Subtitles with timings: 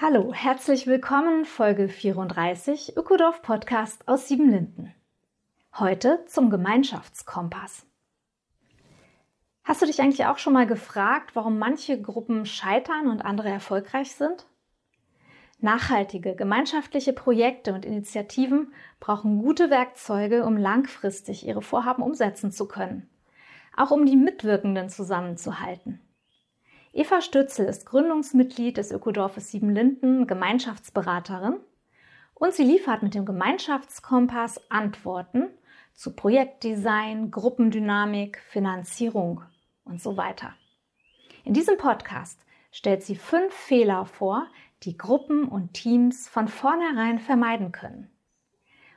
[0.00, 4.94] Hallo, herzlich willkommen, Folge 34, Ökodorf Podcast aus Siebenlinden.
[5.76, 7.84] Heute zum Gemeinschaftskompass.
[9.64, 14.14] Hast du dich eigentlich auch schon mal gefragt, warum manche Gruppen scheitern und andere erfolgreich
[14.14, 14.46] sind?
[15.58, 23.10] Nachhaltige, gemeinschaftliche Projekte und Initiativen brauchen gute Werkzeuge, um langfristig ihre Vorhaben umsetzen zu können,
[23.76, 26.00] auch um die Mitwirkenden zusammenzuhalten.
[26.92, 31.60] Eva Stützel ist Gründungsmitglied des Ökodorfes Siebenlinden, Gemeinschaftsberaterin
[32.34, 35.48] und sie liefert mit dem Gemeinschaftskompass Antworten
[35.92, 39.42] zu Projektdesign, Gruppendynamik, Finanzierung
[39.84, 40.54] und so weiter.
[41.44, 42.40] In diesem Podcast
[42.72, 44.46] stellt sie fünf Fehler vor,
[44.84, 48.10] die Gruppen und Teams von vornherein vermeiden können.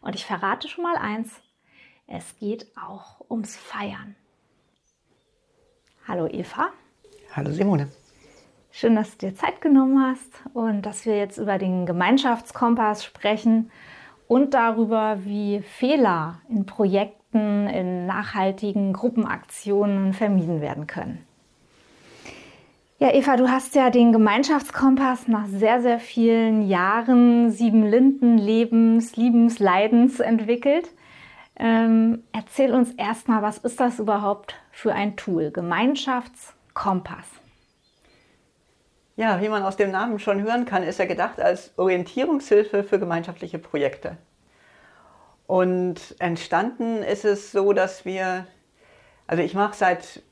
[0.01, 1.41] Und ich verrate schon mal eins,
[2.07, 4.15] es geht auch ums Feiern.
[6.07, 6.71] Hallo Eva.
[7.33, 7.87] Hallo Simone.
[8.71, 13.71] Schön, dass du dir Zeit genommen hast und dass wir jetzt über den Gemeinschaftskompass sprechen
[14.27, 21.25] und darüber, wie Fehler in Projekten, in nachhaltigen Gruppenaktionen vermieden werden können.
[22.99, 29.15] Ja, Eva, du hast ja den Gemeinschaftskompass nach sehr, sehr vielen Jahren sieben Linden Lebens,
[29.15, 30.89] Liebens, Leidens entwickelt.
[31.55, 35.51] Ähm, erzähl uns erstmal, was ist das überhaupt für ein Tool?
[36.81, 37.25] Gemeinschaftskompass.
[39.15, 42.99] Ja, wie man aus dem Namen schon hören kann, ist er gedacht als Orientierungshilfe für
[42.99, 44.17] gemeinschaftliche Projekte.
[45.45, 48.47] Und entstanden ist es so, dass wir,
[49.27, 50.23] also ich mache seit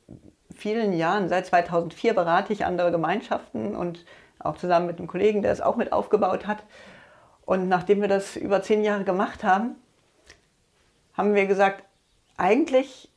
[0.54, 4.04] vielen Jahren, seit 2004 berate ich andere Gemeinschaften und
[4.38, 6.64] auch zusammen mit einem Kollegen, der es auch mit aufgebaut hat.
[7.44, 9.76] Und nachdem wir das über zehn Jahre gemacht haben,
[11.16, 11.84] haben wir gesagt,
[12.38, 13.09] eigentlich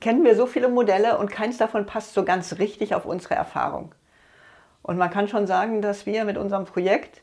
[0.00, 3.94] kennen wir so viele Modelle und keins davon passt so ganz richtig auf unsere Erfahrung.
[4.82, 7.22] Und man kann schon sagen, dass wir mit unserem Projekt,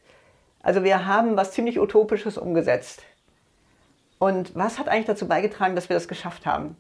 [0.62, 3.04] also wir haben was ziemlich Utopisches umgesetzt.
[4.20, 6.78] Und was hat eigentlich dazu beigetragen, dass wir das geschafft haben?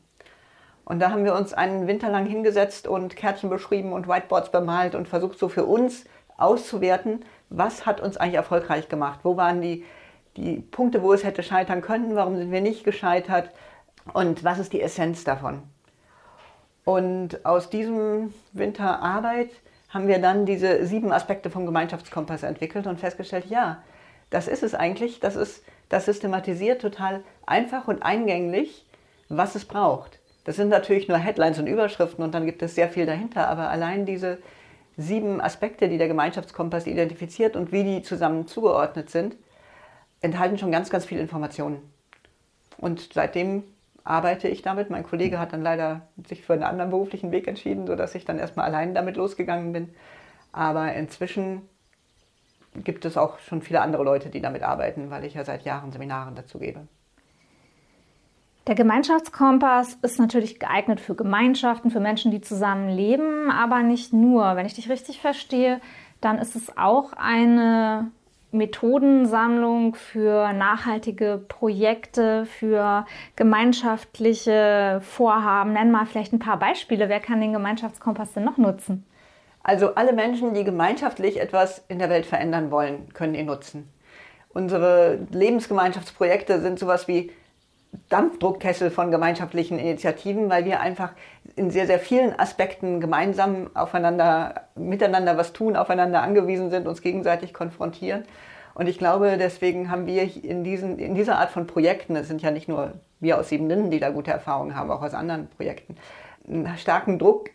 [0.85, 4.94] Und da haben wir uns einen Winter lang hingesetzt und Kärtchen beschrieben und Whiteboards bemalt
[4.94, 6.06] und versucht so für uns
[6.38, 9.22] auszuwerten, was hat uns eigentlich erfolgreich gemacht?
[9.23, 9.85] Wo waren die,
[10.38, 12.16] die Punkte, wo es hätte scheitern können?
[12.16, 13.50] Warum sind wir nicht gescheitert?
[14.13, 15.63] Und was ist die Essenz davon?
[16.85, 19.50] Und aus diesem Winter Arbeit
[19.90, 23.84] haben wir dann diese sieben Aspekte vom Gemeinschaftskompass entwickelt und festgestellt, ja,
[24.29, 25.19] das ist es eigentlich.
[25.19, 28.85] Das ist das systematisiert total einfach und eingänglich,
[29.29, 30.19] was es braucht.
[30.44, 33.69] Das sind natürlich nur Headlines und Überschriften und dann gibt es sehr viel dahinter, aber
[33.69, 34.38] allein diese
[34.97, 39.35] sieben Aspekte, die der Gemeinschaftskompass identifiziert und wie die zusammen zugeordnet sind,
[40.22, 41.81] enthalten schon ganz, ganz viel Informationen.
[42.78, 43.63] Und seitdem
[44.06, 44.90] arbeite ich damit.
[44.90, 48.40] Mein Kollege hat dann leider sich für einen anderen beruflichen Weg entschieden, sodass ich dann
[48.40, 49.90] erstmal allein damit losgegangen bin.
[50.54, 51.64] Aber inzwischen
[52.84, 55.92] gibt es auch schon viele andere Leute, die damit arbeiten, weil ich ja seit Jahren
[55.92, 56.88] Seminaren dazu gebe.
[58.68, 64.56] Der Gemeinschaftskompass ist natürlich geeignet für Gemeinschaften, für Menschen, die zusammen leben, aber nicht nur.
[64.56, 65.82] Wenn ich dich richtig verstehe,
[66.20, 68.12] dann ist es auch eine
[68.58, 73.06] Methodensammlung für nachhaltige Projekte, für
[73.36, 75.74] gemeinschaftliche Vorhaben.
[75.74, 77.10] Nenn mal vielleicht ein paar Beispiele.
[77.10, 79.06] Wer kann den Gemeinschaftskompass denn noch nutzen?
[79.64, 83.90] Also alle Menschen, die gemeinschaftlich etwas in der Welt verändern wollen, können ihn nutzen.
[84.54, 87.31] Unsere Lebensgemeinschaftsprojekte sind sowas wie
[88.10, 91.12] Dampfdruckkessel von gemeinschaftlichen Initiativen, weil wir einfach
[91.56, 97.54] in sehr, sehr vielen Aspekten gemeinsam aufeinander, miteinander was tun, aufeinander angewiesen sind, uns gegenseitig
[97.54, 98.25] konfrontieren.
[98.74, 102.42] Und ich glaube, deswegen haben wir in, diesen, in dieser Art von Projekten, es sind
[102.42, 105.96] ja nicht nur wir aus Siebenlinden, die da gute Erfahrungen haben, auch aus anderen Projekten,
[106.48, 107.52] einen starken Druck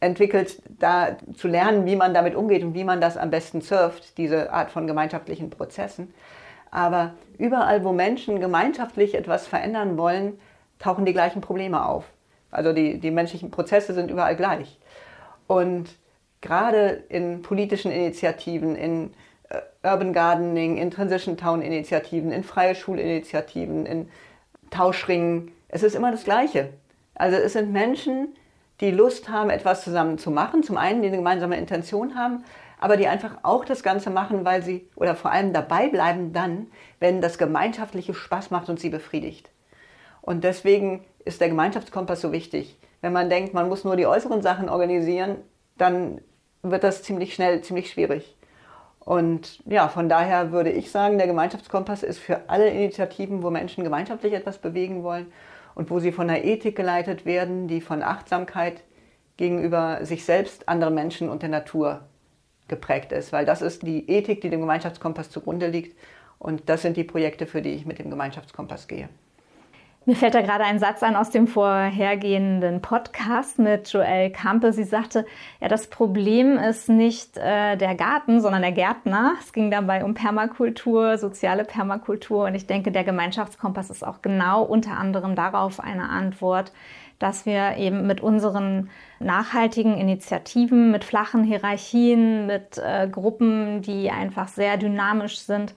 [0.00, 4.16] entwickelt, da zu lernen, wie man damit umgeht und wie man das am besten surft,
[4.16, 6.14] diese Art von gemeinschaftlichen Prozessen.
[6.70, 10.38] Aber überall, wo Menschen gemeinschaftlich etwas verändern wollen,
[10.78, 12.04] tauchen die gleichen Probleme auf.
[12.50, 14.78] Also die, die menschlichen Prozesse sind überall gleich.
[15.46, 15.88] Und
[16.40, 19.10] gerade in politischen Initiativen, in
[19.48, 24.08] äh, Urban Gardening, in Transition Town Initiativen, in freie Schulinitiativen, in
[24.70, 26.70] Tauschringen, es ist immer das Gleiche.
[27.14, 28.34] Also es sind Menschen,
[28.80, 30.62] die Lust haben, etwas zusammen zu machen.
[30.62, 32.44] Zum einen, die eine gemeinsame Intention haben,
[32.78, 36.68] aber die einfach auch das Ganze machen, weil sie oder vor allem dabei bleiben dann,
[37.00, 39.50] wenn das Gemeinschaftliche Spaß macht und sie befriedigt.
[40.22, 42.76] Und deswegen ist der Gemeinschaftskompass so wichtig.
[43.02, 45.36] Wenn man denkt, man muss nur die äußeren Sachen organisieren,
[45.76, 46.20] dann
[46.62, 48.34] wird das ziemlich schnell ziemlich schwierig.
[49.00, 53.84] Und ja, von daher würde ich sagen, der Gemeinschaftskompass ist für alle Initiativen, wo Menschen
[53.84, 55.32] gemeinschaftlich etwas bewegen wollen
[55.74, 58.82] und wo sie von der Ethik geleitet werden, die von Achtsamkeit
[59.36, 62.02] gegenüber sich selbst, anderen Menschen und der Natur
[62.66, 63.32] geprägt ist.
[63.32, 65.96] Weil das ist die Ethik, die dem Gemeinschaftskompass zugrunde liegt.
[66.38, 69.08] Und das sind die Projekte, für die ich mit dem Gemeinschaftskompass gehe.
[70.08, 74.72] Mir fällt da gerade ein Satz ein aus dem vorhergehenden Podcast mit Joelle Kampe.
[74.72, 75.26] Sie sagte,
[75.60, 79.34] ja, das Problem ist nicht äh, der Garten, sondern der Gärtner.
[79.38, 82.46] Es ging dabei um Permakultur, soziale Permakultur.
[82.46, 86.72] Und ich denke, der Gemeinschaftskompass ist auch genau unter anderem darauf eine Antwort,
[87.18, 88.88] dass wir eben mit unseren
[89.20, 95.74] nachhaltigen Initiativen, mit flachen Hierarchien, mit äh, Gruppen, die einfach sehr dynamisch sind,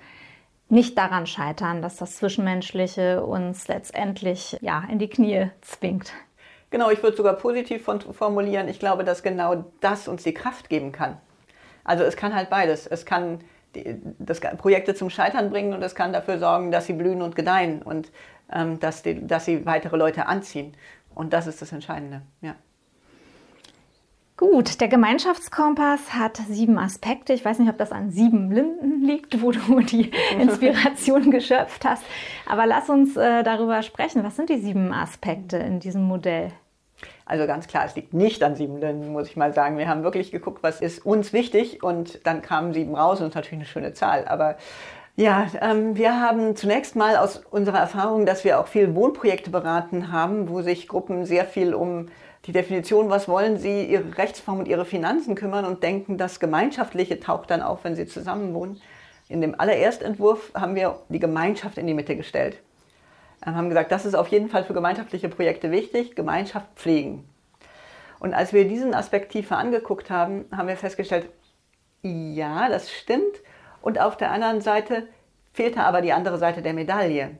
[0.71, 6.13] nicht daran scheitern, dass das Zwischenmenschliche uns letztendlich ja, in die Knie zwingt.
[6.69, 8.69] Genau, ich würde sogar positiv formulieren.
[8.69, 11.17] Ich glaube, dass genau das uns die Kraft geben kann.
[11.83, 12.87] Also es kann halt beides.
[12.87, 13.39] Es kann
[13.75, 17.35] die, das Projekte zum Scheitern bringen und es kann dafür sorgen, dass sie blühen und
[17.35, 18.09] gedeihen und
[18.51, 20.73] ähm, dass, die, dass sie weitere Leute anziehen.
[21.13, 22.21] Und das ist das Entscheidende.
[22.39, 22.55] Ja.
[24.41, 27.31] Gut, der Gemeinschaftskompass hat sieben Aspekte.
[27.31, 30.09] Ich weiß nicht, ob das an sieben Linden liegt, wo du die
[30.39, 32.03] Inspiration geschöpft hast.
[32.49, 34.23] Aber lass uns äh, darüber sprechen.
[34.23, 36.51] Was sind die sieben Aspekte in diesem Modell?
[37.23, 39.77] Also ganz klar, es liegt nicht an sieben Linden, muss ich mal sagen.
[39.77, 43.29] Wir haben wirklich geguckt, was ist uns wichtig und dann kamen sieben raus und das
[43.29, 44.27] ist natürlich eine schöne Zahl.
[44.27, 44.57] Aber
[45.15, 50.11] ja, ähm, wir haben zunächst mal aus unserer Erfahrung, dass wir auch viel Wohnprojekte beraten
[50.11, 52.07] haben, wo sich Gruppen sehr viel um
[52.45, 57.19] die Definition, was wollen Sie, Ihre Rechtsform und Ihre Finanzen kümmern und denken, das Gemeinschaftliche
[57.19, 58.81] taucht dann auf, wenn Sie zusammenwohnen.
[59.29, 62.57] In dem allererstentwurf haben wir die Gemeinschaft in die Mitte gestellt.
[63.43, 67.27] Wir haben gesagt, das ist auf jeden Fall für gemeinschaftliche Projekte wichtig, Gemeinschaft pflegen.
[68.19, 71.27] Und als wir diesen Aspekt tiefer angeguckt haben, haben wir festgestellt,
[72.03, 73.41] ja, das stimmt.
[73.81, 75.07] Und auf der anderen Seite
[75.53, 77.37] fehlte aber die andere Seite der Medaille.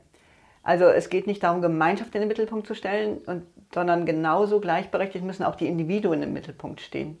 [0.64, 5.24] Also es geht nicht darum, Gemeinschaft in den Mittelpunkt zu stellen, und, sondern genauso gleichberechtigt
[5.24, 7.18] müssen auch die Individuen im Mittelpunkt stehen.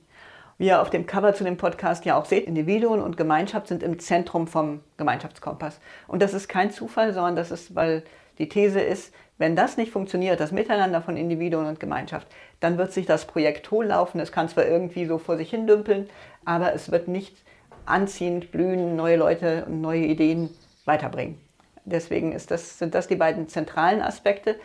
[0.58, 3.82] Wie ihr auf dem Cover zu dem Podcast ja auch seht, Individuen und Gemeinschaft sind
[3.82, 5.80] im Zentrum vom Gemeinschaftskompass.
[6.06, 8.04] Und das ist kein Zufall, sondern das ist, weil
[8.38, 12.28] die These ist, wenn das nicht funktioniert, das Miteinander von Individuen und Gemeinschaft,
[12.60, 14.20] dann wird sich das Projekt hohllaufen.
[14.20, 16.08] Es kann zwar irgendwie so vor sich hin dümpeln,
[16.44, 17.36] aber es wird nicht
[17.84, 20.50] anziehend blühen, neue Leute und neue Ideen
[20.84, 21.40] weiterbringen.
[21.84, 24.56] Deswegen das, sind das die beiden zentralen Aspekte,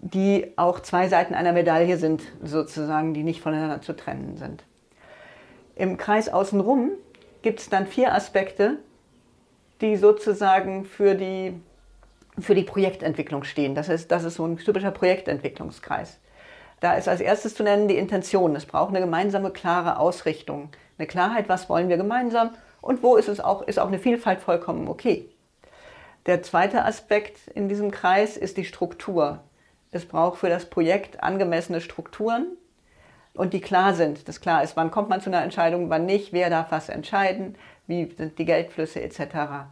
[0.00, 4.64] die auch zwei Seiten einer Medaille sind, sozusagen, die nicht voneinander zu trennen sind.
[5.76, 6.90] Im Kreis außenrum
[7.42, 8.78] gibt es dann vier Aspekte,
[9.80, 11.60] die sozusagen für die,
[12.38, 13.74] für die Projektentwicklung stehen.
[13.74, 16.18] Das ist, das ist so ein typischer Projektentwicklungskreis.
[16.80, 18.54] Da ist als erstes zu nennen die Intention.
[18.54, 20.70] Es braucht eine gemeinsame, klare Ausrichtung.
[20.96, 24.40] Eine Klarheit, was wollen wir gemeinsam und wo ist es auch, ist auch eine Vielfalt
[24.40, 25.28] vollkommen okay.
[26.26, 29.40] Der zweite Aspekt in diesem Kreis ist die Struktur.
[29.90, 32.56] Es braucht für das Projekt angemessene Strukturen
[33.34, 34.28] und die klar sind.
[34.28, 37.56] Das klar ist, wann kommt man zu einer Entscheidung, wann nicht, wer darf was entscheiden,
[37.86, 39.68] wie sind die Geldflüsse etc.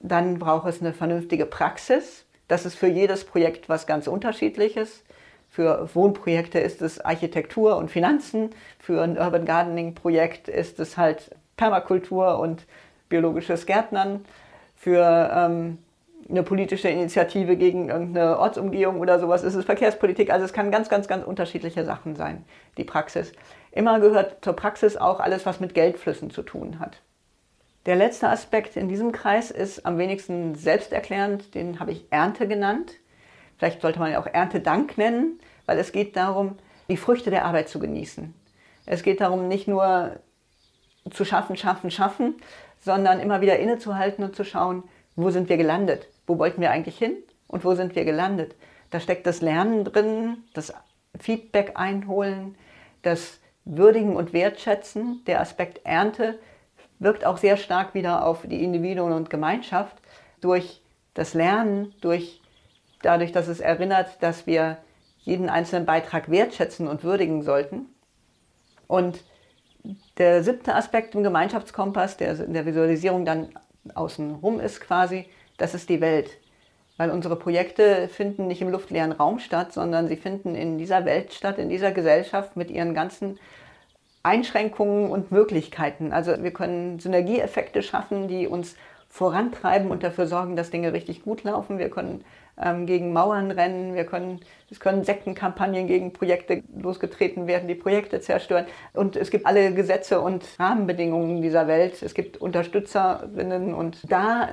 [0.00, 2.24] Dann braucht es eine vernünftige Praxis.
[2.46, 5.04] Das ist für jedes Projekt was ganz unterschiedliches.
[5.50, 8.50] Für Wohnprojekte ist es Architektur und Finanzen.
[8.78, 12.66] Für ein Urban Gardening Projekt ist es halt Permakultur und
[13.08, 14.24] biologisches Gärtnern
[14.76, 15.78] für ähm,
[16.28, 20.30] eine politische Initiative gegen irgendeine Ortsumgehung oder sowas ist es Verkehrspolitik.
[20.30, 22.44] Also es kann ganz, ganz, ganz unterschiedliche Sachen sein,
[22.76, 23.32] die Praxis.
[23.72, 27.00] Immer gehört zur Praxis auch alles, was mit Geldflüssen zu tun hat.
[27.86, 32.92] Der letzte Aspekt in diesem Kreis ist am wenigsten selbsterklärend, den habe ich Ernte genannt.
[33.56, 36.58] Vielleicht sollte man ja auch Erntedank nennen, weil es geht darum,
[36.88, 38.34] die Früchte der Arbeit zu genießen.
[38.84, 40.16] Es geht darum, nicht nur
[41.10, 42.34] zu schaffen, schaffen, schaffen,
[42.78, 44.84] sondern immer wieder innezuhalten und zu schauen,
[45.16, 46.08] wo sind wir gelandet?
[46.28, 47.16] Wo wollten wir eigentlich hin
[47.48, 48.54] und wo sind wir gelandet?
[48.90, 50.72] Da steckt das Lernen drin, das
[51.18, 52.54] Feedback einholen,
[53.02, 55.22] das Würdigen und Wertschätzen.
[55.26, 56.38] Der Aspekt Ernte
[56.98, 59.96] wirkt auch sehr stark wieder auf die Individuen und Gemeinschaft
[60.40, 60.82] durch
[61.14, 62.42] das Lernen, durch,
[63.02, 64.76] dadurch, dass es erinnert, dass wir
[65.20, 67.86] jeden einzelnen Beitrag wertschätzen und würdigen sollten.
[68.86, 69.24] Und
[70.18, 73.48] der siebte Aspekt im Gemeinschaftskompass, der in der Visualisierung dann
[73.94, 75.26] außen rum ist quasi,
[75.58, 76.38] das ist die Welt.
[76.96, 81.32] Weil unsere Projekte finden nicht im luftleeren Raum statt, sondern sie finden in dieser Welt
[81.32, 83.38] statt, in dieser Gesellschaft mit ihren ganzen
[84.24, 86.12] Einschränkungen und Möglichkeiten.
[86.12, 88.74] Also wir können Synergieeffekte schaffen, die uns
[89.08, 91.78] vorantreiben und dafür sorgen, dass Dinge richtig gut laufen.
[91.78, 92.24] Wir können
[92.60, 98.20] ähm, gegen Mauern rennen, wir können, es können Sektenkampagnen gegen Projekte losgetreten werden, die Projekte
[98.20, 98.66] zerstören.
[98.92, 102.02] Und es gibt alle Gesetze und Rahmenbedingungen dieser Welt.
[102.02, 104.48] Es gibt Unterstützerinnen und da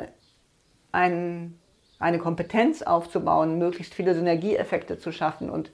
[0.96, 1.60] ein
[2.00, 5.72] eine Kompetenz aufzubauen, möglichst viele Synergieeffekte zu schaffen und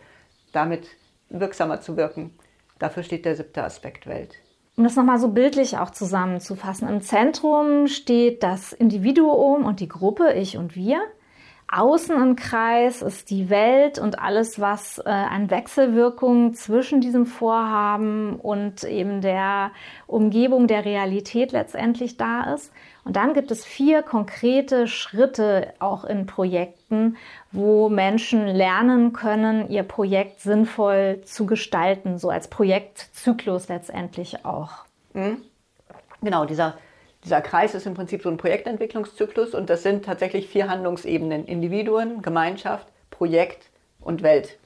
[0.52, 0.88] damit
[1.30, 2.34] wirksamer zu wirken.
[2.80, 4.36] Dafür steht der siebte Aspekt Welt.
[4.78, 10.34] Um das nochmal so bildlich auch zusammenzufassen, im Zentrum steht das Individuum und die Gruppe,
[10.34, 11.02] ich und wir.
[11.72, 18.36] Außen im Kreis ist die Welt und alles, was äh, an Wechselwirkungen zwischen diesem Vorhaben
[18.36, 19.72] und eben der
[20.06, 22.74] Umgebung der Realität letztendlich da ist.
[23.06, 27.16] Und dann gibt es vier konkrete Schritte auch in Projekten,
[27.54, 34.84] wo Menschen lernen können, ihr Projekt sinnvoll zu gestalten, so als Projektzyklus letztendlich auch.
[35.14, 35.38] Mhm.
[36.22, 36.76] Genau, dieser
[37.24, 41.46] dieser Kreis ist im Prinzip so ein Projektentwicklungszyklus und das sind tatsächlich vier Handlungsebenen.
[41.46, 44.58] Individuen, Gemeinschaft, Projekt und Welt.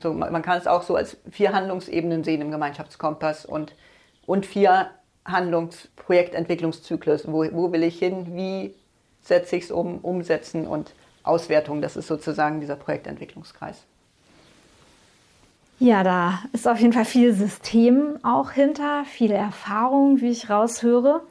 [0.00, 3.74] So, man kann es auch so als vier Handlungsebenen sehen im Gemeinschaftskompass und,
[4.26, 4.90] und vier
[5.24, 7.26] Handlungsprojektentwicklungszyklus.
[7.26, 8.36] Wo, wo will ich hin?
[8.36, 8.74] Wie
[9.22, 9.98] setze ich es um?
[9.98, 11.80] Umsetzen und Auswertung.
[11.80, 13.82] Das ist sozusagen dieser Projektentwicklungskreis.
[15.80, 21.22] Ja, da ist auf jeden Fall viel System auch hinter, viel Erfahrung, wie ich raushöre.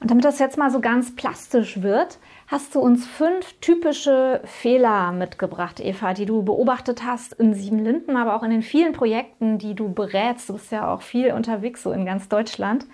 [0.00, 5.12] Und damit das jetzt mal so ganz plastisch wird, hast du uns fünf typische Fehler
[5.12, 9.58] mitgebracht, Eva, die du beobachtet hast in Sieben Linden, aber auch in den vielen Projekten,
[9.58, 10.48] die du berätst.
[10.48, 12.86] Du bist ja auch viel unterwegs, so in ganz Deutschland.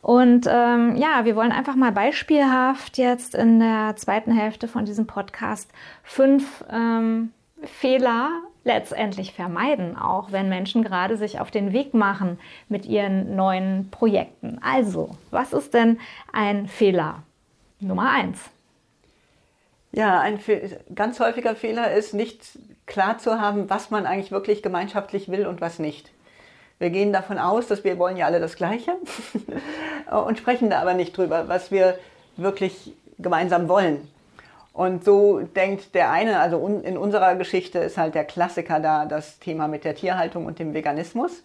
[0.00, 5.06] Und ähm, ja, wir wollen einfach mal beispielhaft jetzt in der zweiten Hälfte von diesem
[5.06, 5.70] Podcast
[6.02, 7.32] fünf ähm,
[7.62, 8.30] Fehler
[8.64, 12.38] letztendlich vermeiden, auch wenn Menschen gerade sich auf den Weg machen
[12.68, 14.58] mit ihren neuen Projekten.
[14.62, 15.98] Also, was ist denn
[16.32, 17.22] ein Fehler?
[17.80, 18.38] Nummer eins.
[19.92, 20.38] Ja, ein
[20.94, 25.60] ganz häufiger Fehler ist, nicht klar zu haben, was man eigentlich wirklich gemeinschaftlich will und
[25.60, 26.10] was nicht.
[26.78, 28.92] Wir gehen davon aus, dass wir wollen ja alle das Gleiche
[30.26, 31.98] und sprechen da aber nicht drüber, was wir
[32.36, 34.08] wirklich gemeinsam wollen.
[34.72, 39.38] Und so denkt der eine, also in unserer Geschichte ist halt der Klassiker da das
[39.38, 41.42] Thema mit der Tierhaltung und dem Veganismus.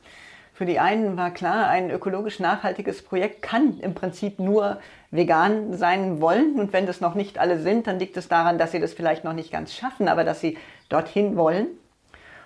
[0.53, 4.79] Für die einen war klar, ein ökologisch nachhaltiges Projekt kann im Prinzip nur
[5.11, 6.57] vegan sein wollen.
[6.57, 9.25] Und wenn das noch nicht alle sind, dann liegt es daran, dass sie das vielleicht
[9.25, 11.67] noch nicht ganz schaffen, aber dass sie dorthin wollen.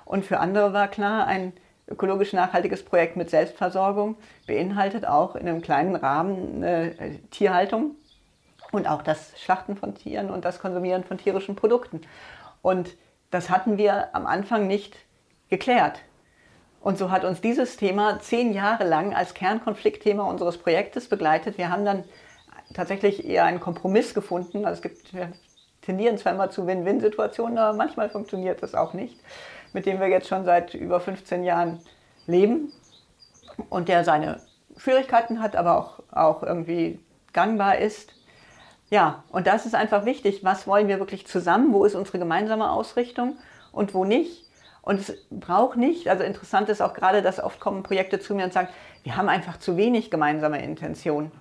[0.05, 1.53] Und für andere war klar, ein
[1.87, 4.15] ökologisch nachhaltiges Projekt mit Selbstversorgung
[4.47, 6.91] beinhaltet auch in einem kleinen Rahmen äh,
[7.29, 7.95] Tierhaltung
[8.71, 12.01] und auch das Schlachten von Tieren und das Konsumieren von tierischen Produkten.
[12.61, 12.95] Und
[13.31, 14.97] das hatten wir am Anfang nicht
[15.49, 16.01] geklärt.
[16.81, 21.57] Und so hat uns dieses Thema zehn Jahre lang als Kernkonfliktthema unseres Projektes begleitet.
[21.57, 22.03] Wir haben dann
[22.73, 24.65] tatsächlich eher einen Kompromiss gefunden.
[24.65, 25.33] Also es gibt, wir
[25.81, 29.19] tendieren zwar immer zu Win-Win-Situationen, aber manchmal funktioniert das auch nicht,
[29.73, 31.79] mit dem wir jetzt schon seit über 15 Jahren
[32.27, 32.71] leben
[33.69, 34.39] und der seine
[34.77, 36.99] Schwierigkeiten hat, aber auch, auch irgendwie
[37.33, 38.13] gangbar ist.
[38.89, 40.43] Ja, und das ist einfach wichtig.
[40.43, 41.73] Was wollen wir wirklich zusammen?
[41.73, 43.37] Wo ist unsere gemeinsame Ausrichtung
[43.71, 44.49] und wo nicht?
[44.81, 48.45] Und es braucht nicht, also interessant ist auch gerade, dass oft kommen Projekte zu mir
[48.45, 48.69] und sagen,
[49.03, 51.31] wir haben einfach zu wenig gemeinsame Intention.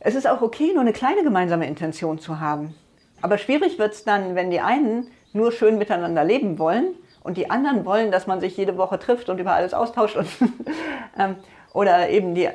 [0.00, 2.74] Es ist auch okay, nur eine kleine gemeinsame Intention zu haben.
[3.20, 7.50] Aber schwierig wird es dann, wenn die einen nur schön miteinander leben wollen und die
[7.50, 10.16] anderen wollen, dass man sich jede Woche trifft und über alles austauscht.
[10.16, 10.28] Und,
[11.18, 11.36] ähm,
[11.72, 12.48] oder eben die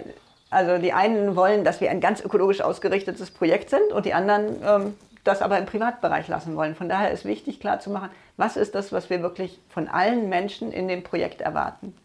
[0.50, 4.56] also die einen wollen, dass wir ein ganz ökologisch ausgerichtetes Projekt sind und die anderen
[4.64, 6.76] ähm, das aber im Privatbereich lassen wollen.
[6.76, 10.88] Von daher ist wichtig klarzumachen, was ist das, was wir wirklich von allen Menschen in
[10.88, 11.96] dem Projekt erwarten.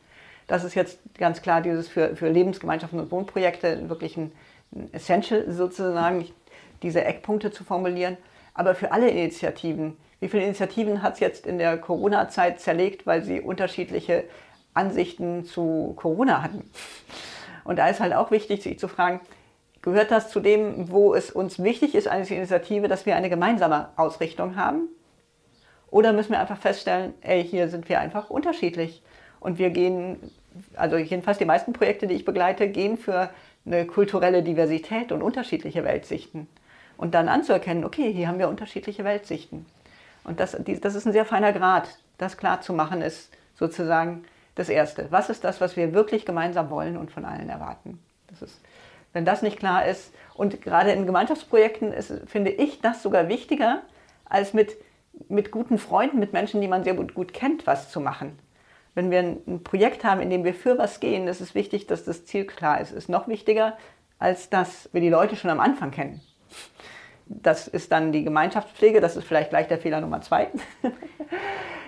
[0.46, 4.32] Das ist jetzt ganz klar dieses für, für Lebensgemeinschaften und Wohnprojekte wirklich ein,
[4.74, 6.26] ein Essential sozusagen,
[6.82, 8.18] diese Eckpunkte zu formulieren.
[8.52, 13.22] Aber für alle Initiativen, wie viele Initiativen hat es jetzt in der Corona-Zeit zerlegt, weil
[13.22, 14.24] sie unterschiedliche
[14.74, 16.68] Ansichten zu Corona hatten?
[17.64, 19.20] Und da ist halt auch wichtig, sich zu fragen,
[19.82, 23.88] gehört das zu dem, wo es uns wichtig ist als Initiative, dass wir eine gemeinsame
[23.96, 24.88] Ausrichtung haben?
[25.90, 29.02] Oder müssen wir einfach feststellen, ey, hier sind wir einfach unterschiedlich.
[29.40, 30.18] Und wir gehen,
[30.74, 33.30] also jedenfalls die meisten Projekte, die ich begleite, gehen für
[33.66, 36.48] eine kulturelle Diversität und unterschiedliche Weltsichten.
[36.96, 39.66] Und dann anzuerkennen, okay, hier haben wir unterschiedliche Weltsichten.
[40.24, 41.88] Und das, das ist ein sehr feiner Grad.
[42.18, 45.06] Das klar zu machen ist sozusagen das Erste.
[45.10, 47.98] Was ist das, was wir wirklich gemeinsam wollen und von allen erwarten?
[48.28, 48.60] Das ist,
[49.12, 53.82] wenn das nicht klar ist, und gerade in Gemeinschaftsprojekten ist, finde ich das sogar wichtiger
[54.24, 54.76] als mit,
[55.28, 58.38] mit guten Freunden, mit Menschen, die man sehr gut, gut kennt, was zu machen.
[58.94, 61.86] Wenn wir ein, ein Projekt haben, in dem wir für was gehen, ist es wichtig,
[61.86, 62.92] dass das Ziel klar ist.
[62.92, 63.76] Ist noch wichtiger,
[64.18, 66.20] als dass wir die Leute schon am Anfang kennen.
[67.26, 70.48] Das ist dann die Gemeinschaftspflege, das ist vielleicht gleich der Fehler Nummer zwei.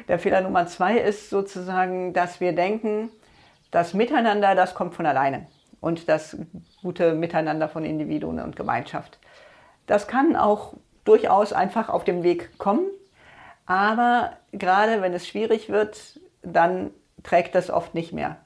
[0.08, 3.10] Der Fehler Nummer zwei ist sozusagen, dass wir denken,
[3.72, 5.48] das Miteinander, das kommt von alleine
[5.80, 6.36] und das
[6.80, 9.18] gute Miteinander von Individuen und Gemeinschaft.
[9.86, 10.74] Das kann auch
[11.04, 12.86] durchaus einfach auf dem Weg kommen,
[13.66, 16.92] aber gerade wenn es schwierig wird, dann
[17.24, 18.36] trägt das oft nicht mehr.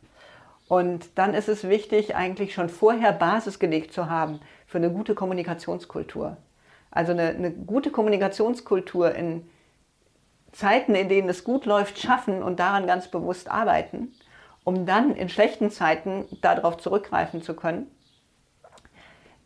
[0.66, 5.14] Und dann ist es wichtig, eigentlich schon vorher Basis gelegt zu haben für eine gute
[5.14, 6.37] Kommunikationskultur.
[6.90, 9.49] Also eine, eine gute Kommunikationskultur in
[10.52, 14.12] Zeiten, in denen es gut läuft, schaffen und daran ganz bewusst arbeiten,
[14.64, 17.87] um dann in schlechten Zeiten darauf zurückgreifen zu können,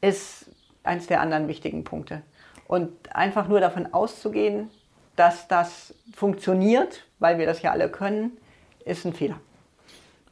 [0.00, 0.50] ist
[0.82, 2.22] eins der anderen wichtigen Punkte.
[2.66, 4.70] Und einfach nur davon auszugehen,
[5.16, 8.36] dass das funktioniert, weil wir das ja alle können,
[8.84, 9.38] ist ein Fehler.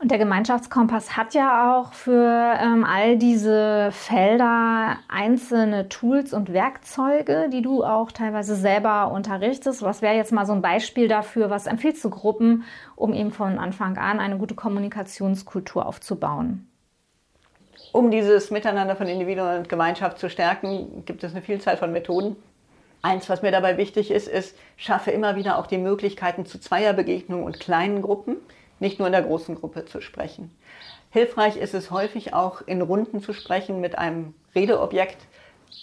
[0.03, 7.49] Und der Gemeinschaftskompass hat ja auch für ähm, all diese Felder einzelne Tools und Werkzeuge,
[7.53, 9.81] die du auch teilweise selber unterrichtest.
[9.83, 11.51] Was wäre jetzt mal so ein Beispiel dafür?
[11.51, 12.65] Was empfiehlst du Gruppen,
[12.97, 16.67] um eben von Anfang an eine gute Kommunikationskultur aufzubauen?
[17.93, 22.35] Um dieses Miteinander von Individuum und Gemeinschaft zu stärken, gibt es eine Vielzahl von Methoden.
[23.03, 27.45] Eins, was mir dabei wichtig ist, ist, schaffe immer wieder auch die Möglichkeiten zu Zweierbegegnungen
[27.45, 28.39] und kleinen Gruppen
[28.83, 30.51] nicht nur in der großen Gruppe zu sprechen.
[31.11, 35.19] Hilfreich ist es häufig auch in Runden zu sprechen mit einem Redeobjekt,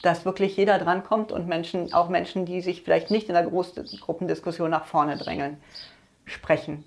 [0.03, 4.69] dass wirklich jeder drankommt und Menschen, auch Menschen, die sich vielleicht nicht in der Großgruppendiskussion
[4.69, 5.57] nach vorne drängeln,
[6.25, 6.83] sprechen.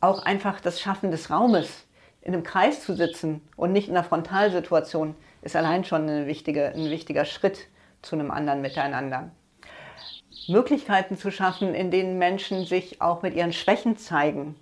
[0.00, 1.86] Auch einfach das Schaffen des Raumes,
[2.20, 6.74] in einem Kreis zu sitzen und nicht in einer Frontalsituation, ist allein schon eine wichtige,
[6.74, 7.68] ein wichtiger Schritt
[8.02, 9.30] zu einem anderen Miteinander.
[10.46, 14.56] Möglichkeiten zu schaffen, in denen Menschen sich auch mit ihren Schwächen zeigen,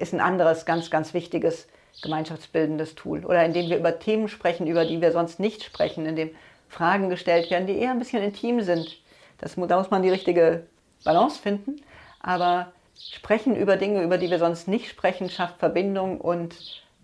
[0.00, 1.68] ist ein anderes ganz, ganz wichtiges
[2.02, 3.24] gemeinschaftsbildendes Tool.
[3.24, 6.30] Oder indem wir über Themen sprechen, über die wir sonst nicht sprechen, indem
[6.68, 8.98] Fragen gestellt werden, die eher ein bisschen intim sind.
[9.38, 10.66] Das, da muss man die richtige
[11.04, 11.82] Balance finden.
[12.20, 16.54] Aber sprechen über Dinge, über die wir sonst nicht sprechen, schafft Verbindung und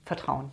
[0.05, 0.51] Vertrauen.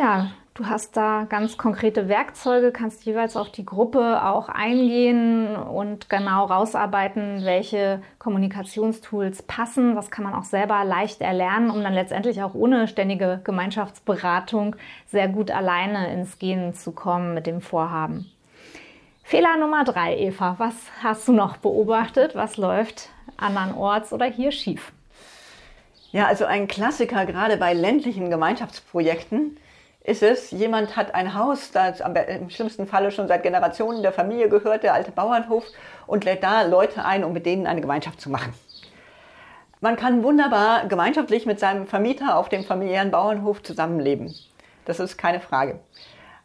[0.00, 6.10] Ja, Du hast da ganz konkrete Werkzeuge, kannst jeweils auf die Gruppe auch eingehen und
[6.10, 9.96] genau rausarbeiten, welche Kommunikationstools passen.
[9.96, 14.74] Was kann man auch selber leicht erlernen, um dann letztendlich auch ohne ständige Gemeinschaftsberatung
[15.06, 18.30] sehr gut alleine ins Gehen zu kommen mit dem Vorhaben.
[19.22, 20.56] Fehler Nummer drei, Eva.
[20.58, 22.34] Was hast du noch beobachtet?
[22.34, 24.92] Was läuft andernorts oder hier schief?
[26.10, 29.56] Ja, also ein Klassiker gerade bei ländlichen Gemeinschaftsprojekten
[30.02, 34.48] ist es, jemand hat ein Haus, das im schlimmsten Falle schon seit Generationen der Familie
[34.48, 35.64] gehört, der alte Bauernhof,
[36.06, 38.54] und lädt da Leute ein, um mit denen eine Gemeinschaft zu machen.
[39.80, 44.34] Man kann wunderbar gemeinschaftlich mit seinem Vermieter auf dem familiären Bauernhof zusammenleben.
[44.84, 45.80] Das ist keine Frage.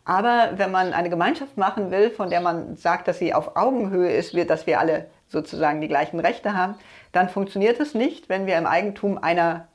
[0.05, 4.11] Aber wenn man eine Gemeinschaft machen will, von der man sagt, dass sie auf Augenhöhe
[4.11, 6.75] ist, dass wir alle sozusagen die gleichen Rechte haben,
[7.11, 9.67] dann funktioniert es nicht, wenn wir im Eigentum einer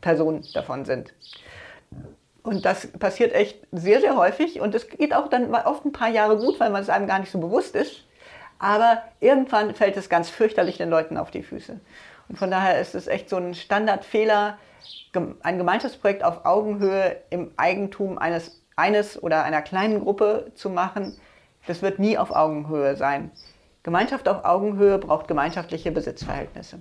[0.00, 1.12] Person davon sind.
[2.48, 4.58] Und das passiert echt sehr, sehr häufig.
[4.58, 7.18] Und es geht auch dann oft ein paar Jahre gut, weil man es einem gar
[7.18, 8.04] nicht so bewusst ist.
[8.58, 11.78] Aber irgendwann fällt es ganz fürchterlich den Leuten auf die Füße.
[12.30, 14.56] Und von daher ist es echt so ein Standardfehler,
[15.42, 21.20] ein Gemeinschaftsprojekt auf Augenhöhe im Eigentum eines, eines oder einer kleinen Gruppe zu machen.
[21.66, 23.30] Das wird nie auf Augenhöhe sein.
[23.82, 26.78] Gemeinschaft auf Augenhöhe braucht gemeinschaftliche Besitzverhältnisse.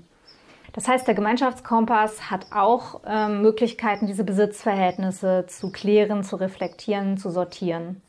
[0.74, 7.30] Das heißt, der Gemeinschaftskompass hat auch ähm, Möglichkeiten, diese Besitzverhältnisse zu klären, zu reflektieren, zu
[7.30, 8.02] sortieren.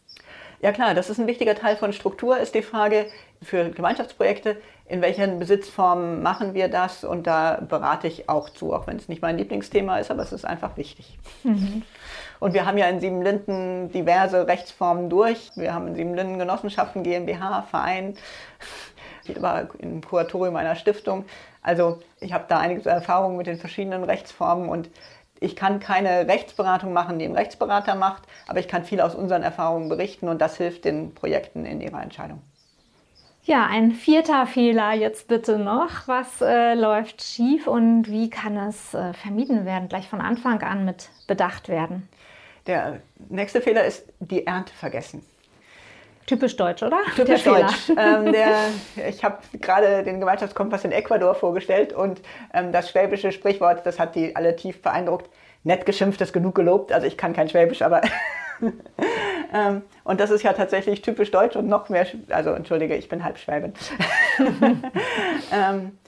[0.61, 3.07] Ja klar, das ist ein wichtiger Teil von Struktur, ist die Frage
[3.41, 7.05] für Gemeinschaftsprojekte, in welchen Besitzformen machen wir das?
[7.05, 10.33] Und da berate ich auch zu, auch wenn es nicht mein Lieblingsthema ist, aber es
[10.33, 11.19] ist einfach wichtig.
[11.45, 11.83] Mhm.
[12.41, 15.51] Und wir haben ja in Siebenlinden diverse Rechtsformen durch.
[15.57, 18.15] Wir haben in Siebenlinden Genossenschaften, GmbH, Verein,
[19.41, 21.25] war im Kuratorium einer Stiftung.
[21.63, 24.91] Also ich habe da einige Erfahrungen mit den verschiedenen Rechtsformen und
[25.41, 29.43] ich kann keine Rechtsberatung machen, die ein Rechtsberater macht, aber ich kann viel aus unseren
[29.43, 32.43] Erfahrungen berichten und das hilft den Projekten in ihrer Entscheidung.
[33.45, 36.07] Ja, ein vierter Fehler jetzt bitte noch.
[36.07, 40.85] Was äh, läuft schief und wie kann es äh, vermieden werden, gleich von Anfang an
[40.85, 42.09] mit bedacht werden?
[42.67, 45.25] Der nächste Fehler ist die Ernte vergessen.
[46.29, 46.99] Typisch deutsch, oder?
[47.17, 47.89] Typisch der deutsch.
[47.97, 48.55] Ähm, der,
[49.09, 52.21] ich habe gerade den Gemeinschaftskompass in Ecuador vorgestellt und
[52.53, 55.31] ähm, das schwäbische Sprichwort, das hat die alle tief beeindruckt.
[55.65, 56.93] Nett geschimpft ist genug gelobt.
[56.93, 58.03] Also ich kann kein Schwäbisch, aber
[59.55, 63.25] ähm, und das ist ja tatsächlich typisch deutsch und noch mehr, also entschuldige, ich bin
[63.25, 63.73] halb Schwäbin.
[65.51, 65.99] ähm,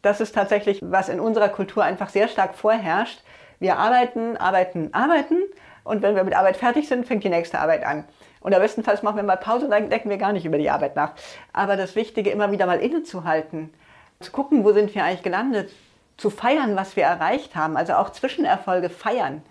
[0.00, 3.22] das ist tatsächlich, was in unserer Kultur einfach sehr stark vorherrscht.
[3.58, 5.42] Wir arbeiten, arbeiten, arbeiten
[5.84, 8.04] und wenn wir mit Arbeit fertig sind, fängt die nächste Arbeit an.
[8.40, 10.70] Und am bestenfalls machen wir mal Pause und dann denken wir gar nicht über die
[10.70, 11.12] Arbeit nach.
[11.52, 13.72] Aber das Wichtige, immer wieder mal innezuhalten,
[14.20, 15.70] zu gucken, wo sind wir eigentlich gelandet,
[16.16, 19.42] zu feiern, was wir erreicht haben, also auch Zwischenerfolge feiern.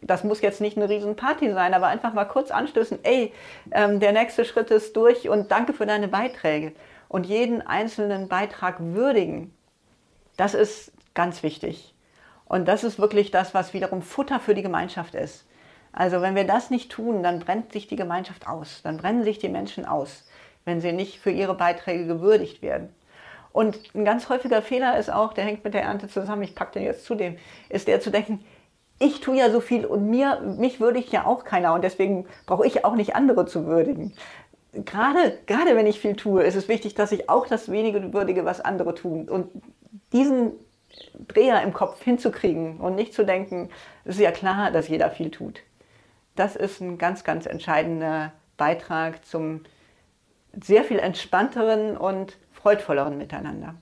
[0.00, 3.32] Das muss jetzt nicht eine Riesenparty sein, aber einfach mal kurz anstößen, ey,
[3.72, 6.72] ähm, der nächste Schritt ist durch und danke für deine Beiträge.
[7.08, 9.54] Und jeden einzelnen Beitrag würdigen.
[10.36, 11.94] Das ist ganz wichtig.
[12.44, 15.47] Und das ist wirklich das, was wiederum Futter für die Gemeinschaft ist.
[15.98, 19.40] Also wenn wir das nicht tun, dann brennt sich die Gemeinschaft aus, dann brennen sich
[19.40, 20.28] die Menschen aus,
[20.64, 22.90] wenn sie nicht für ihre Beiträge gewürdigt werden.
[23.50, 26.74] Und ein ganz häufiger Fehler ist auch, der hängt mit der Ernte zusammen, ich packe
[26.74, 27.36] den jetzt zu dem,
[27.68, 28.44] ist der zu denken,
[29.00, 32.64] ich tue ja so viel und mir, mich würdigt ja auch keiner und deswegen brauche
[32.64, 34.14] ich auch nicht andere zu würdigen.
[34.72, 38.44] Gerade, gerade wenn ich viel tue, ist es wichtig, dass ich auch das wenige würdige,
[38.44, 39.28] was andere tun.
[39.28, 39.48] Und
[40.12, 40.52] diesen
[41.26, 43.68] Dreher im Kopf hinzukriegen und nicht zu denken,
[44.04, 45.64] es ist ja klar, dass jeder viel tut.
[46.38, 49.62] Das ist ein ganz, ganz entscheidender Beitrag zum
[50.52, 53.74] sehr viel entspannteren und freudvolleren Miteinander.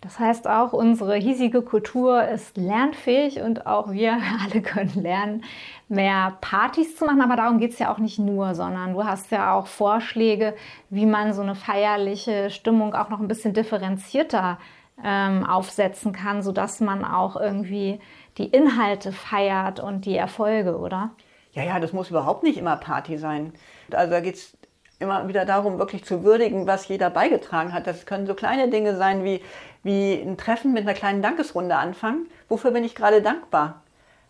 [0.00, 5.44] Das heißt auch, unsere hiesige Kultur ist lernfähig und auch wir alle können lernen,
[5.88, 7.22] mehr Partys zu machen.
[7.22, 10.56] Aber darum geht es ja auch nicht nur, sondern du hast ja auch Vorschläge,
[10.90, 14.58] wie man so eine feierliche Stimmung auch noch ein bisschen differenzierter
[15.04, 18.00] ähm, aufsetzen kann, sodass man auch irgendwie
[18.36, 21.12] die Inhalte feiert und die Erfolge, oder?
[21.52, 23.52] Ja, ja, das muss überhaupt nicht immer Party sein.
[23.90, 24.56] Also da geht es
[24.98, 27.86] immer wieder darum, wirklich zu würdigen, was jeder beigetragen hat.
[27.86, 29.42] Das können so kleine Dinge sein wie,
[29.82, 32.26] wie ein Treffen mit einer kleinen Dankesrunde anfangen.
[32.48, 33.82] Wofür bin ich gerade dankbar?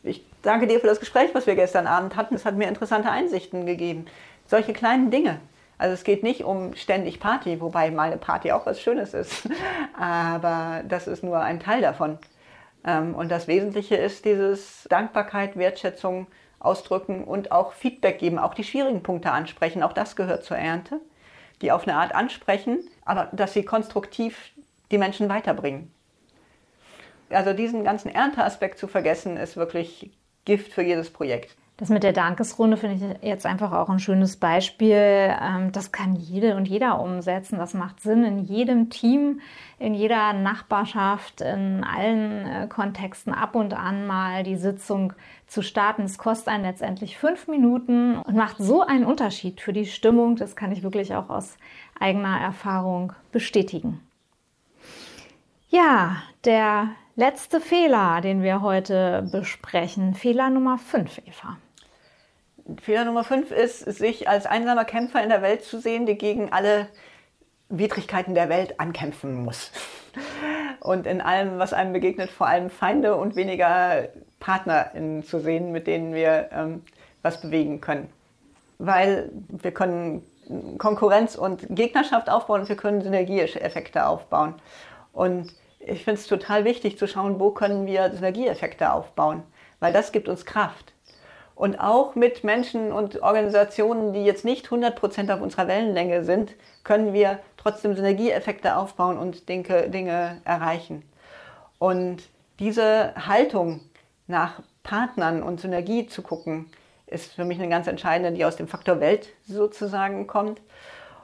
[0.02, 2.34] Ich danke dir für das Gespräch, was wir gestern Abend hatten.
[2.34, 4.06] Es hat mir interessante Einsichten gegeben.
[4.46, 5.38] Solche kleinen Dinge.
[5.78, 9.48] Also es geht nicht um ständig Party, wobei meine Party auch was Schönes ist.
[9.98, 12.18] Aber das ist nur ein Teil davon.
[12.84, 16.26] Ähm, und das Wesentliche ist dieses Dankbarkeit, Wertschätzung
[16.64, 19.82] ausdrücken und auch Feedback geben, auch die schwierigen Punkte ansprechen.
[19.82, 21.00] Auch das gehört zur Ernte,
[21.60, 24.52] die auf eine Art ansprechen, aber dass sie konstruktiv
[24.90, 25.92] die Menschen weiterbringen.
[27.30, 30.10] Also diesen ganzen Ernteaspekt zu vergessen, ist wirklich
[30.44, 31.56] Gift für jedes Projekt.
[31.78, 34.94] Das mit der Dankesrunde finde ich jetzt einfach auch ein schönes Beispiel.
[34.94, 37.58] Ähm, das kann jede und jeder umsetzen.
[37.58, 39.40] Das macht Sinn in jedem Team,
[39.78, 45.14] in jeder Nachbarschaft, in allen äh, Kontexten ab und an mal die Sitzung
[45.52, 46.02] zu starten.
[46.02, 50.36] Es kostet einen letztendlich fünf Minuten und macht so einen Unterschied für die Stimmung.
[50.36, 51.56] Das kann ich wirklich auch aus
[52.00, 54.00] eigener Erfahrung bestätigen.
[55.68, 60.14] Ja, der letzte Fehler, den wir heute besprechen.
[60.14, 61.58] Fehler Nummer 5, Eva.
[62.80, 66.52] Fehler Nummer 5 ist, sich als einsamer Kämpfer in der Welt zu sehen, der gegen
[66.52, 66.88] alle
[67.68, 69.70] Widrigkeiten der Welt ankämpfen muss.
[70.80, 74.08] Und in allem, was einem begegnet, vor allem Feinde und weniger
[74.42, 74.90] Partner
[75.24, 76.82] zu sehen, mit denen wir ähm,
[77.22, 78.10] was bewegen können.
[78.78, 80.26] Weil wir können
[80.78, 84.54] Konkurrenz und Gegnerschaft aufbauen und wir können Synergieeffekte aufbauen.
[85.12, 89.44] Und ich finde es total wichtig zu schauen, wo können wir Synergieeffekte aufbauen,
[89.78, 90.92] weil das gibt uns Kraft.
[91.54, 97.12] Und auch mit Menschen und Organisationen, die jetzt nicht 100% auf unserer Wellenlänge sind, können
[97.12, 101.04] wir trotzdem Synergieeffekte aufbauen und Dinge, Dinge erreichen.
[101.78, 102.22] Und
[102.58, 103.80] diese Haltung
[104.32, 106.66] nach Partnern und Synergie zu gucken,
[107.06, 110.60] ist für mich eine ganz entscheidende, die aus dem Faktor Welt sozusagen kommt.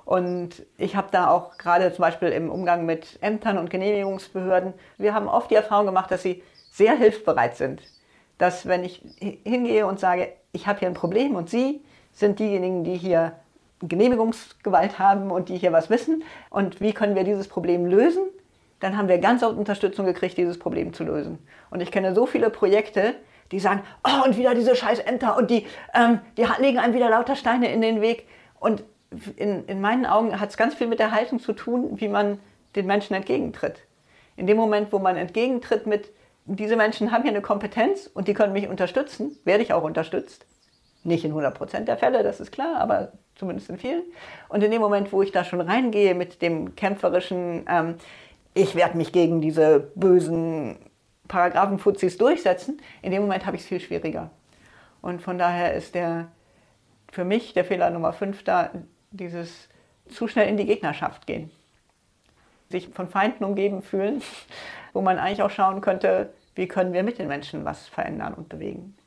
[0.04, 5.12] Und ich habe da auch gerade zum Beispiel im Umgang mit Ämtern und Genehmigungsbehörden, wir
[5.12, 7.82] haben oft die Erfahrung gemacht, dass sie sehr hilfsbereit sind.
[8.38, 12.84] Dass wenn ich hingehe und sage, ich habe hier ein Problem und Sie sind diejenigen,
[12.84, 13.32] die hier
[13.80, 18.22] Genehmigungsgewalt haben und die hier was wissen und wie können wir dieses Problem lösen,
[18.80, 21.38] dann haben wir ganz oft Unterstützung gekriegt, dieses Problem zu lösen.
[21.70, 23.14] Und ich kenne so viele Projekte,
[23.50, 27.10] die sagen, oh, und wieder diese scheiß Ämter und die, ähm, die legen einem wieder
[27.10, 28.26] lauter Steine in den Weg.
[28.60, 28.84] Und
[29.36, 32.38] in, in meinen Augen hat es ganz viel mit der Haltung zu tun, wie man
[32.76, 33.80] den Menschen entgegentritt.
[34.36, 36.12] In dem Moment, wo man entgegentritt mit,
[36.44, 40.46] diese Menschen haben hier eine Kompetenz und die können mich unterstützen, werde ich auch unterstützt.
[41.04, 44.02] Nicht in 100 Prozent der Fälle, das ist klar, aber zumindest in vielen.
[44.48, 47.94] Und in dem Moment, wo ich da schon reingehe mit dem kämpferischen, ähm,
[48.54, 50.78] ich werde mich gegen diese bösen
[51.28, 54.30] Paragraphenfuzis durchsetzen, in dem Moment habe ich es viel schwieriger.
[55.00, 56.28] Und von daher ist der
[57.12, 58.70] für mich der Fehler Nummer 5 da,
[59.10, 59.68] dieses
[60.08, 61.50] zu schnell in die Gegnerschaft gehen.
[62.70, 64.22] Sich von Feinden umgeben fühlen,
[64.92, 68.48] wo man eigentlich auch schauen könnte, wie können wir mit den Menschen was verändern und
[68.48, 68.97] bewegen.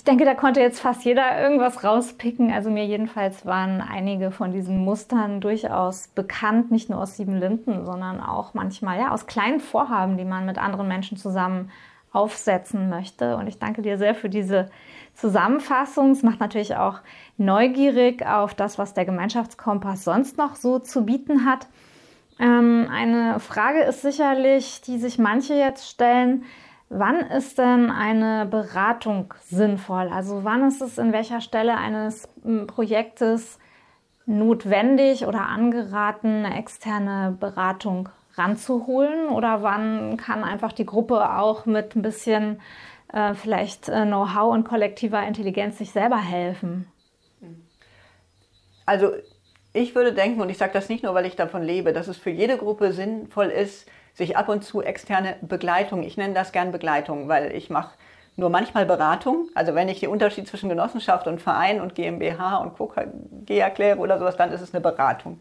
[0.00, 2.50] Ich denke, da konnte jetzt fast jeder irgendwas rauspicken.
[2.50, 7.84] Also mir jedenfalls waren einige von diesen Mustern durchaus bekannt, nicht nur aus Sieben Linden,
[7.84, 11.70] sondern auch manchmal ja aus kleinen Vorhaben, die man mit anderen Menschen zusammen
[12.12, 13.36] aufsetzen möchte.
[13.36, 14.70] Und ich danke dir sehr für diese
[15.12, 16.12] Zusammenfassung.
[16.12, 17.00] Es macht natürlich auch
[17.36, 21.66] neugierig auf das, was der Gemeinschaftskompass sonst noch so zu bieten hat.
[22.38, 26.44] Ähm, eine Frage ist sicherlich, die sich manche jetzt stellen,
[26.92, 30.08] Wann ist denn eine Beratung sinnvoll?
[30.12, 32.28] Also wann ist es in welcher Stelle eines
[32.66, 33.60] Projektes
[34.26, 39.28] notwendig oder angeraten, eine externe Beratung ranzuholen?
[39.28, 42.60] Oder wann kann einfach die Gruppe auch mit ein bisschen
[43.12, 46.88] äh, vielleicht äh, Know-how und kollektiver Intelligenz sich selber helfen?
[48.84, 49.12] Also
[49.72, 52.16] ich würde denken, und ich sage das nicht nur, weil ich davon lebe, dass es
[52.16, 56.72] für jede Gruppe sinnvoll ist, sich ab und zu externe Begleitung, ich nenne das gern
[56.72, 57.94] Begleitung, weil ich mache
[58.36, 59.48] nur manchmal Beratung.
[59.54, 64.18] Also wenn ich den Unterschied zwischen Genossenschaft und Verein und GmbH und KG erkläre oder
[64.18, 65.40] sowas, dann ist es eine Beratung.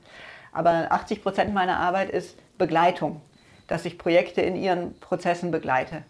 [0.52, 3.22] Aber 80 Prozent meiner Arbeit ist Begleitung,
[3.68, 6.04] dass ich Projekte in ihren Prozessen begleite.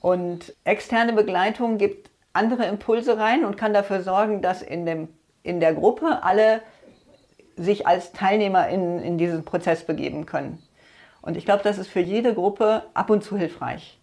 [0.00, 5.08] Und externe Begleitung gibt andere Impulse rein und kann dafür sorgen, dass in, dem,
[5.42, 6.62] in der Gruppe alle
[7.56, 10.62] sich als Teilnehmer in, in diesen Prozess begeben können.
[11.22, 13.98] Und ich glaube, das ist für jede Gruppe ab und zu hilfreich.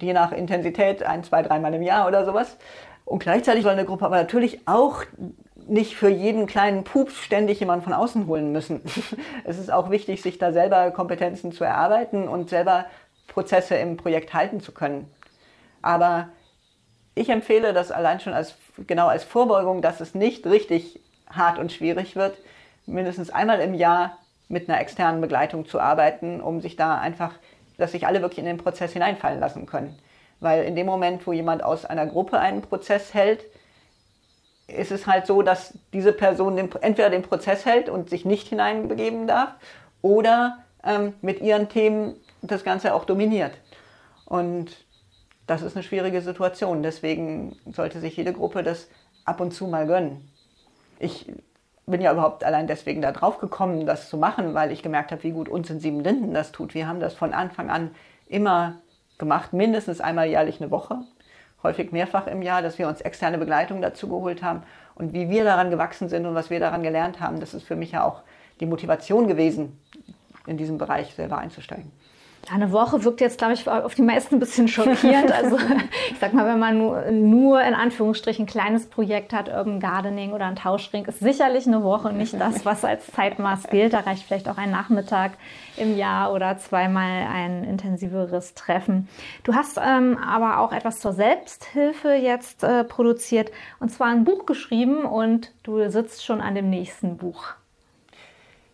[0.00, 2.56] Je nach Intensität, ein, zwei, dreimal im Jahr oder sowas.
[3.04, 5.02] Und gleichzeitig soll eine Gruppe aber natürlich auch
[5.66, 8.82] nicht für jeden kleinen Pups ständig jemanden von außen holen müssen.
[9.44, 12.86] es ist auch wichtig, sich da selber Kompetenzen zu erarbeiten und selber
[13.26, 15.10] Prozesse im Projekt halten zu können.
[15.82, 16.28] Aber
[17.14, 21.72] ich empfehle das allein schon als, genau als Vorbeugung, dass es nicht richtig hart und
[21.72, 22.38] schwierig wird,
[22.86, 24.18] mindestens einmal im Jahr
[24.48, 27.34] mit einer externen Begleitung zu arbeiten, um sich da einfach,
[27.76, 29.98] dass sich alle wirklich in den Prozess hineinfallen lassen können.
[30.40, 33.44] Weil in dem Moment, wo jemand aus einer Gruppe einen Prozess hält,
[34.68, 38.48] ist es halt so, dass diese Person den, entweder den Prozess hält und sich nicht
[38.48, 39.54] hineinbegeben darf
[40.02, 43.52] oder ähm, mit ihren Themen das Ganze auch dominiert.
[44.26, 44.84] Und
[45.46, 46.82] das ist eine schwierige Situation.
[46.82, 48.88] Deswegen sollte sich jede Gruppe das
[49.24, 50.30] ab und zu mal gönnen.
[51.00, 51.26] Ich
[51.90, 55.22] bin ja überhaupt allein deswegen da drauf gekommen, das zu machen, weil ich gemerkt habe,
[55.22, 56.74] wie gut uns in Sieben Linden das tut.
[56.74, 57.90] Wir haben das von Anfang an
[58.26, 58.76] immer
[59.18, 60.98] gemacht, mindestens einmal jährlich eine Woche,
[61.62, 64.62] häufig mehrfach im Jahr, dass wir uns externe Begleitung dazu geholt haben.
[64.94, 67.76] Und wie wir daran gewachsen sind und was wir daran gelernt haben, das ist für
[67.76, 68.22] mich ja auch
[68.60, 69.78] die Motivation gewesen,
[70.46, 71.92] in diesem Bereich selber einzusteigen.
[72.52, 75.30] Eine Woche wirkt jetzt, glaube ich, auf die meisten ein bisschen schockierend.
[75.32, 75.58] Also
[76.10, 80.32] ich sag mal, wenn man nur, nur in Anführungsstrichen ein kleines Projekt hat, Urban Gardening
[80.32, 83.92] oder ein Tauschring, ist sicherlich eine Woche nicht das, was als Zeitmaß gilt.
[83.92, 85.32] Da reicht vielleicht auch ein Nachmittag
[85.76, 89.08] im Jahr oder zweimal ein intensiveres Treffen.
[89.44, 94.46] Du hast ähm, aber auch etwas zur Selbsthilfe jetzt äh, produziert und zwar ein Buch
[94.46, 97.57] geschrieben und du sitzt schon an dem nächsten Buch.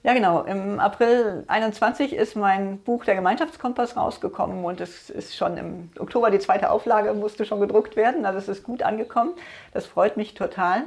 [0.04, 0.42] Ja, genau.
[0.42, 6.30] Im April 21 ist mein Buch Der Gemeinschaftskompass rausgekommen und es ist schon im Oktober
[6.30, 8.26] die zweite Auflage, musste schon gedruckt werden.
[8.26, 9.32] Also es ist gut angekommen.
[9.72, 10.82] Das freut mich total.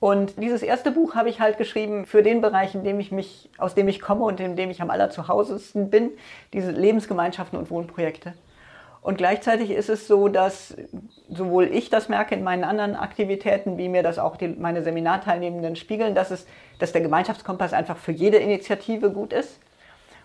[0.00, 3.50] Und dieses erste Buch habe ich halt geschrieben für den Bereich, in dem ich mich,
[3.56, 6.10] aus dem ich komme und in dem ich am allerzuhausesten bin,
[6.52, 8.34] diese Lebensgemeinschaften und Wohnprojekte.
[9.02, 10.76] Und gleichzeitig ist es so, dass
[11.28, 15.76] sowohl ich das merke in meinen anderen Aktivitäten, wie mir das auch die, meine Seminarteilnehmenden
[15.76, 16.46] spiegeln, dass, es,
[16.78, 19.58] dass der Gemeinschaftskompass einfach für jede Initiative gut ist.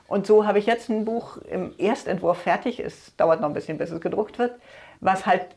[0.08, 2.80] Und so habe ich jetzt ein Buch im Erstentwurf fertig.
[2.80, 4.54] Es dauert noch ein bisschen, bis es gedruckt wird,
[5.00, 5.48] was halt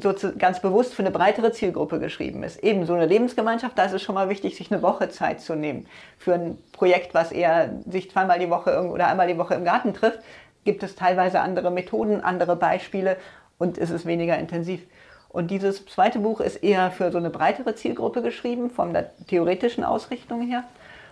[0.00, 2.62] so ganz bewusst für eine breitere Zielgruppe geschrieben ist.
[2.62, 5.54] Eben so eine Lebensgemeinschaft, da ist es schon mal wichtig, sich eine Woche Zeit zu
[5.54, 5.86] nehmen.
[6.18, 9.94] Für ein Projekt, was eher sich zweimal die Woche oder einmal die Woche im Garten
[9.94, 10.18] trifft,
[10.66, 13.16] gibt es teilweise andere Methoden, andere Beispiele
[13.56, 14.82] und es ist weniger intensiv.
[15.30, 19.84] Und dieses zweite Buch ist eher für so eine breitere Zielgruppe geschrieben, von der theoretischen
[19.84, 20.64] Ausrichtung her.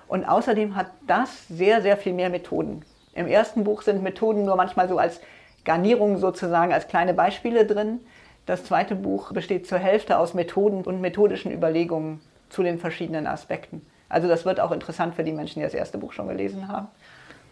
[0.08, 2.82] Und außerdem hat das sehr, sehr viel mehr Methoden.
[3.14, 5.20] Im ersten Buch sind Methoden nur manchmal so als
[5.64, 8.00] Garnierung sozusagen, als kleine Beispiele drin.
[8.46, 13.84] Das zweite Buch besteht zur Hälfte aus Methoden und methodischen Überlegungen zu den verschiedenen Aspekten.
[14.08, 16.88] Also das wird auch interessant für die Menschen, die das erste Buch schon gelesen haben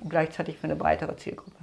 [0.00, 1.56] und gleichzeitig für eine breitere Zielgruppe.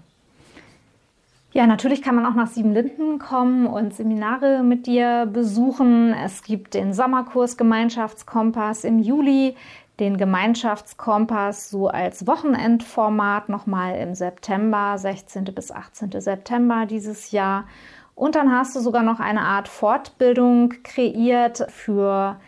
[1.52, 6.14] Ja, natürlich kann man auch nach Siebenlinden kommen und Seminare mit dir besuchen.
[6.14, 9.56] Es gibt den Sommerkurs Gemeinschaftskompass im Juli,
[10.00, 15.46] den Gemeinschaftskompass so als Wochenendformat nochmal im September, 16.
[15.46, 16.22] bis 18.
[16.22, 17.66] September dieses Jahr.
[18.14, 22.40] Und dann hast du sogar noch eine Art Fortbildung kreiert für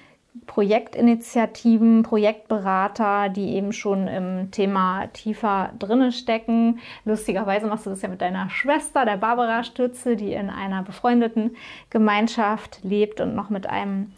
[0.47, 6.79] Projektinitiativen, Projektberater, die eben schon im Thema tiefer drinne stecken.
[7.03, 11.57] Lustigerweise machst du das ja mit deiner Schwester, der Barbara Stütze, die in einer befreundeten
[11.89, 14.13] Gemeinschaft lebt und noch mit einem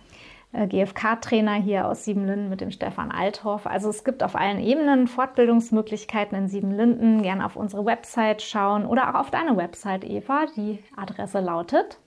[0.53, 3.65] äh, GFK-Trainer hier aus Siebenlinden mit dem Stefan Althoff.
[3.65, 7.23] Also es gibt auf allen Ebenen Fortbildungsmöglichkeiten in Siebenlinden.
[7.23, 10.45] Gerne auf unsere Website schauen oder auch auf deine Website, Eva.
[10.55, 11.97] Die Adresse lautet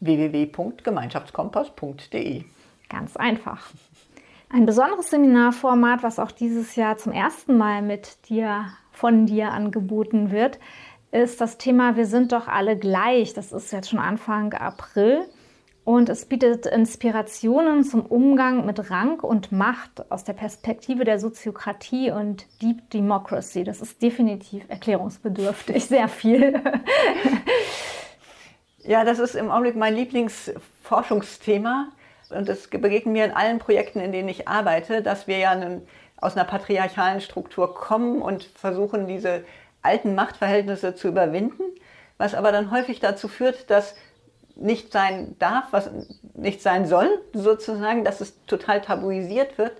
[0.00, 2.44] www.gemeinschaftskompass.de.
[2.88, 3.70] Ganz einfach.
[4.50, 10.30] Ein besonderes Seminarformat, was auch dieses Jahr zum ersten Mal mit dir, von dir angeboten
[10.30, 10.60] wird,
[11.10, 13.34] ist das Thema Wir sind doch alle gleich.
[13.34, 15.28] Das ist jetzt schon Anfang April.
[15.84, 22.10] Und es bietet Inspirationen zum Umgang mit Rang und Macht aus der Perspektive der Soziokratie
[22.10, 23.64] und Deep Democracy.
[23.64, 26.62] Das ist definitiv erklärungsbedürftig, sehr viel.
[28.78, 31.88] ja, das ist im Augenblick mein Lieblingsforschungsthema.
[32.30, 35.86] Und es begegnet mir in allen Projekten, in denen ich arbeite, dass wir ja einen,
[36.16, 39.44] aus einer patriarchalen Struktur kommen und versuchen, diese
[39.82, 41.62] alten Machtverhältnisse zu überwinden,
[42.16, 43.94] was aber dann häufig dazu führt, dass
[44.56, 45.90] nicht sein darf, was
[46.34, 49.72] nicht sein soll, sozusagen, dass es total tabuisiert wird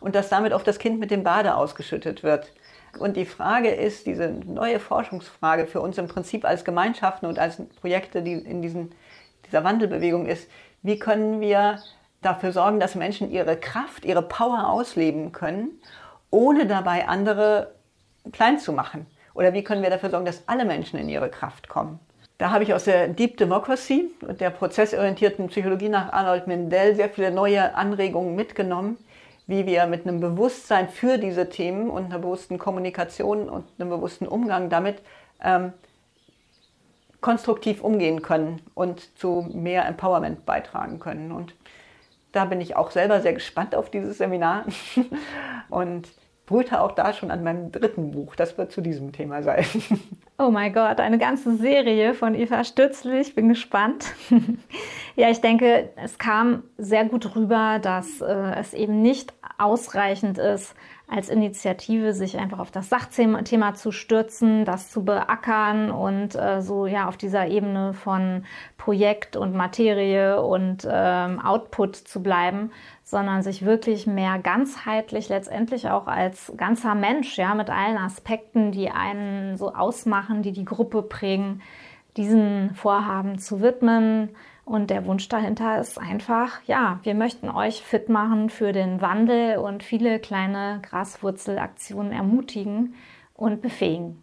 [0.00, 2.52] und dass damit auf das Kind mit dem Bade ausgeschüttet wird.
[2.98, 7.60] Und die Frage ist, diese neue Forschungsfrage für uns im Prinzip als Gemeinschaften und als
[7.80, 8.92] Projekte, die in diesen,
[9.48, 10.48] dieser Wandelbewegung ist,
[10.82, 11.80] wie können wir
[12.22, 15.80] dafür sorgen, dass Menschen ihre Kraft, ihre Power ausleben können,
[16.30, 17.74] ohne dabei andere
[18.32, 19.06] klein zu machen?
[19.34, 22.00] Oder wie können wir dafür sorgen, dass alle Menschen in ihre Kraft kommen?
[22.38, 27.08] Da habe ich aus der Deep Democracy und der prozessorientierten Psychologie nach Arnold Mindell sehr
[27.08, 28.96] viele neue Anregungen mitgenommen,
[29.48, 34.28] wie wir mit einem Bewusstsein für diese Themen und einer bewussten Kommunikation und einem bewussten
[34.28, 35.02] Umgang damit
[35.42, 35.72] ähm,
[37.20, 41.32] konstruktiv umgehen können und zu mehr Empowerment beitragen können.
[41.32, 41.54] Und
[42.32, 44.64] da bin ich auch selber sehr gespannt auf dieses Seminar
[45.68, 46.08] und
[46.46, 48.34] brüte auch da schon an meinem dritten Buch.
[48.34, 49.64] Das wird zu diesem Thema sein.
[50.40, 53.18] Oh mein Gott, eine ganze Serie von Eva Stützli.
[53.18, 54.14] Ich bin gespannt.
[55.16, 60.76] ja, ich denke, es kam sehr gut rüber, dass äh, es eben nicht ausreichend ist,
[61.10, 66.86] als Initiative sich einfach auf das Sachthema zu stürzen, das zu beackern und äh, so
[66.86, 68.44] ja auf dieser Ebene von
[68.76, 72.72] Projekt und Materie und ähm, Output zu bleiben,
[73.04, 78.90] sondern sich wirklich mehr ganzheitlich letztendlich auch als ganzer Mensch, ja, mit allen Aspekten, die
[78.90, 81.62] einen so ausmachen, die die Gruppe prägen,
[82.18, 84.30] diesen Vorhaben zu widmen.
[84.68, 89.56] Und der Wunsch dahinter ist einfach, ja, wir möchten euch fit machen für den Wandel
[89.56, 92.94] und viele kleine Graswurzelaktionen ermutigen
[93.32, 94.22] und befähigen.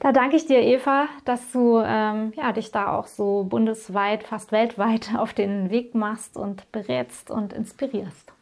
[0.00, 4.52] Da danke ich dir, Eva, dass du ähm, ja, dich da auch so bundesweit, fast
[4.52, 8.34] weltweit auf den Weg machst und berätst und inspirierst.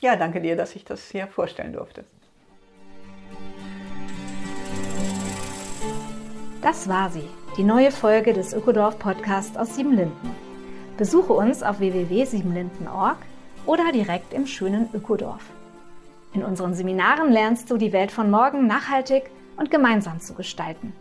[0.00, 2.06] Ja, danke dir, dass ich das hier vorstellen durfte.
[6.62, 10.30] Das war sie, die neue Folge des Ökodorf Podcasts aus Siebenlinden.
[10.96, 13.16] Besuche uns auf www.siebenlinden.org
[13.66, 15.42] oder direkt im schönen Ökodorf.
[16.32, 20.92] In unseren Seminaren lernst du die Welt von morgen nachhaltig und gemeinsam zu gestalten.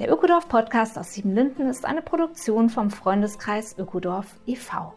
[0.00, 4.94] Der Ökodorf Podcast aus Siebenlinden ist eine Produktion vom Freundeskreis Ökodorf e.V.